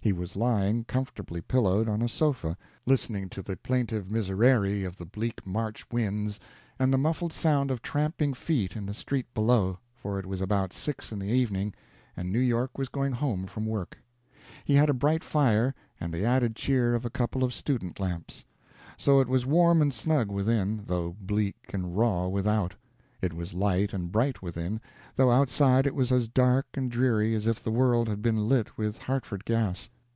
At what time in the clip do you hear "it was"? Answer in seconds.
10.18-10.40, 19.20-19.44, 23.20-23.52, 25.86-26.10